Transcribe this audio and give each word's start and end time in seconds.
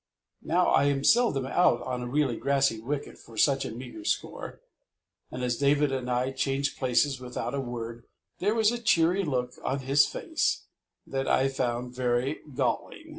Now, 0.41 0.69
I 0.69 0.85
am 0.85 1.03
seldom 1.03 1.45
out 1.45 1.83
on 1.83 2.01
a 2.01 2.07
really 2.07 2.35
grassy 2.35 2.79
wicket 2.79 3.19
for 3.19 3.37
such 3.37 3.65
a 3.65 3.71
meagre 3.71 4.03
score, 4.03 4.59
and 5.29 5.43
as 5.43 5.57
David 5.57 5.91
and 5.91 6.09
I 6.09 6.31
changed 6.31 6.75
places 6.79 7.19
without 7.19 7.53
a 7.53 7.61
word, 7.61 8.05
there 8.39 8.55
was 8.55 8.71
a 8.71 8.81
cheery 8.81 9.23
look 9.23 9.53
on 9.63 9.81
his 9.81 10.07
face 10.07 10.63
that 11.05 11.27
I 11.27 11.49
found 11.49 11.93
very 11.93 12.39
galling. 12.51 13.09